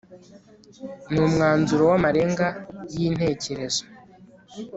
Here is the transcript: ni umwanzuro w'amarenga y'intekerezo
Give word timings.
ni 1.11 1.19
umwanzuro 1.27 1.83
w'amarenga 1.91 2.47
y'intekerezo 2.97 3.83